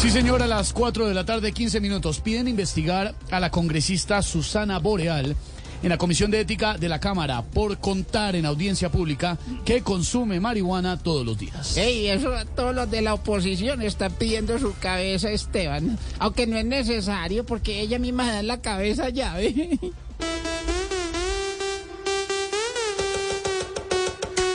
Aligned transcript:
Sí, 0.00 0.10
señor, 0.12 0.44
a 0.44 0.46
las 0.46 0.72
4 0.72 1.08
de 1.08 1.14
la 1.14 1.24
tarde, 1.24 1.50
15 1.50 1.80
minutos. 1.80 2.20
Piden 2.20 2.46
investigar 2.46 3.16
a 3.32 3.40
la 3.40 3.50
congresista 3.50 4.22
Susana 4.22 4.78
Boreal 4.78 5.34
en 5.82 5.88
la 5.88 5.98
Comisión 5.98 6.30
de 6.30 6.38
Ética 6.40 6.78
de 6.78 6.88
la 6.88 7.00
Cámara 7.00 7.42
por 7.42 7.78
contar 7.78 8.36
en 8.36 8.46
audiencia 8.46 8.92
pública 8.92 9.38
que 9.64 9.82
consume 9.82 10.38
marihuana 10.38 10.98
todos 10.98 11.26
los 11.26 11.36
días. 11.36 11.76
Ey, 11.76 12.06
eso 12.06 12.30
todos 12.54 12.76
los 12.76 12.88
de 12.88 13.02
la 13.02 13.14
oposición 13.14 13.82
están 13.82 14.12
pidiendo 14.12 14.56
su 14.60 14.72
cabeza, 14.78 15.32
Esteban. 15.32 15.98
Aunque 16.20 16.46
no 16.46 16.56
es 16.56 16.64
necesario 16.64 17.44
porque 17.44 17.80
ella 17.80 17.98
misma 17.98 18.30
da 18.32 18.44
la 18.44 18.60
cabeza 18.60 19.08
llave. 19.08 19.80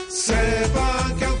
Sepan 0.08 1.16
que 1.18 1.33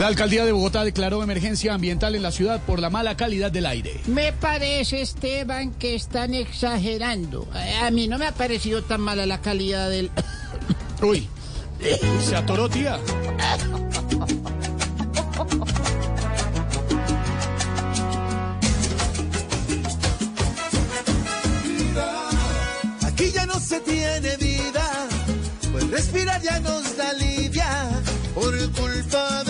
La 0.00 0.06
alcaldía 0.06 0.46
de 0.46 0.52
Bogotá 0.52 0.82
declaró 0.82 1.22
emergencia 1.22 1.74
ambiental 1.74 2.14
en 2.14 2.22
la 2.22 2.32
ciudad 2.32 2.58
por 2.62 2.80
la 2.80 2.88
mala 2.88 3.18
calidad 3.18 3.52
del 3.52 3.66
aire. 3.66 4.00
Me 4.06 4.32
parece, 4.32 5.02
Esteban, 5.02 5.72
que 5.74 5.94
están 5.94 6.32
exagerando. 6.32 7.46
A 7.82 7.90
mí 7.90 8.08
no 8.08 8.16
me 8.16 8.26
ha 8.26 8.32
parecido 8.32 8.82
tan 8.82 9.02
mala 9.02 9.26
la 9.26 9.42
calidad 9.42 9.90
del... 9.90 10.10
Uy, 11.02 11.28
se 12.26 12.34
atoró, 12.34 12.70
tía. 12.70 12.98
Aquí 23.02 23.30
ya 23.34 23.44
no 23.44 23.60
se 23.60 23.80
tiene 23.80 24.36
vida, 24.38 25.08
pues 25.72 25.90
respirar 25.90 26.40
ya 26.40 26.58
nos 26.60 26.96
da 26.96 27.10
alivia 27.10 27.90
por 28.34 28.56
culpa 28.72 29.44
del 29.44 29.49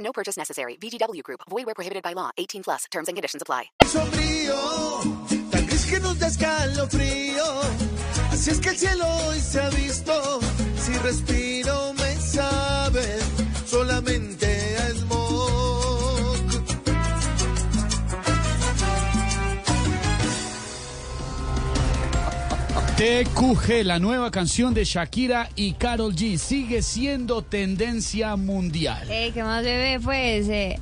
No 0.00 0.12
purchase 0.12 0.36
necessary. 0.36 0.76
VGW 0.76 1.22
Group. 1.22 1.40
Void 1.48 1.66
where 1.66 1.74
prohibited 1.74 2.02
by 2.02 2.14
law. 2.14 2.30
18 2.36 2.62
plus. 2.64 2.84
Terms 2.90 3.08
and 3.08 3.16
conditions 3.16 3.42
apply. 3.42 3.70
sombrío, 3.86 4.56
tan 5.50 5.66
gris 5.66 5.86
que 5.86 6.00
nos 6.00 6.18
da 6.18 6.26
escalofrío. 6.28 7.44
Así 8.32 8.50
es 8.50 8.60
que 8.60 8.70
el 8.70 8.76
cielo 8.76 9.04
hoy 9.26 9.40
se 9.40 9.60
ha 9.60 9.70
visto. 9.70 10.40
Si 10.76 10.92
respiro 10.98 11.92
me 11.94 12.16
sabe 12.16 13.18
solamente 13.66 14.49
TQG, 23.00 23.82
la 23.84 23.98
nueva 23.98 24.30
canción 24.30 24.74
de 24.74 24.84
Shakira 24.84 25.48
y 25.56 25.72
Carol 25.72 26.14
G, 26.14 26.36
sigue 26.36 26.82
siendo 26.82 27.40
tendencia 27.40 28.36
mundial. 28.36 29.10
Ey, 29.10 29.32
¿qué 29.32 29.42
más 29.42 29.64
bebé? 29.64 29.98
Pues 30.00 30.46
eh, 30.50 30.78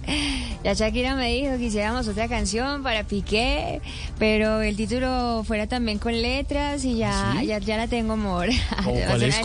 la 0.65 0.75
Shakira 0.75 1.15
me 1.15 1.33
dijo 1.33 1.57
que 1.59 1.67
hiciéramos 1.67 2.09
otra 2.09 2.27
canción 2.27 2.83
para 2.83 3.05
Piqué, 3.05 3.81
pero 4.19 4.63
el 4.63 4.77
título 4.77 5.45
fuera 5.47 5.69
también 5.69 6.01
con 6.01 6.21
letras 6.21 6.85
y 6.85 6.97
ya, 6.97 7.37
¿Sí? 7.39 7.47
ya, 7.47 7.59
ya 7.59 7.77
la 7.77 7.87
tengo, 7.87 8.15
amor. 8.15 8.49
¿Cómo? 8.85 8.99
Va 8.99 9.05
a 9.05 9.09
¿Cuál 9.11 9.21
ser 9.21 9.29
es? 9.29 9.37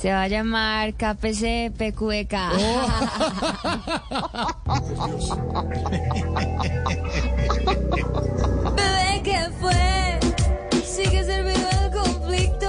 Se 0.00 0.10
va 0.10 0.22
a 0.22 0.28
llamar 0.28 0.94
KPC 0.94 1.72
PQEK. 1.76 2.32
Bebé, 8.76 9.20
¿qué 9.22 9.40
fue? 9.60 9.99
Sigue 11.02 11.24
servido 11.24 11.66
el 11.82 11.90
conflicto. 11.92 12.68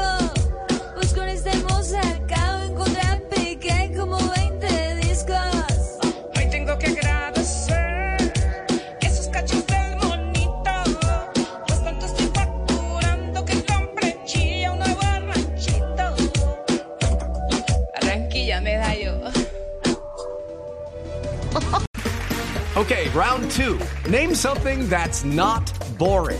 Pues 0.96 1.14
con 1.14 1.28
este 1.28 1.50
acabo 1.50 2.76
como 3.98 4.18
20 4.18 4.96
discos. 4.96 5.98
Hoy 6.38 6.50
tengo 6.50 6.78
que 6.78 6.88
agradecer 6.88 8.32
esos 9.02 9.28
cachos 9.28 9.68
del 9.68 9.98
monito. 9.98 10.72
Pues 11.68 11.84
tanto 11.84 12.06
estoy 12.06 12.32
facturando 12.34 13.44
que 13.44 13.66
compré 13.66 14.18
chilla 14.26 14.72
un 14.72 14.80
nuevo 14.80 15.02
ranchito. 15.02 16.16
Barranquilla 17.96 18.62
me 18.62 18.78
da 18.78 18.96
yo. 18.96 19.12
Okay, 22.78 23.10
round 23.10 23.52
two. 23.52 23.78
Name 24.10 24.34
something 24.34 24.88
that's 24.88 25.26
not 25.26 25.70
boring. 25.98 26.40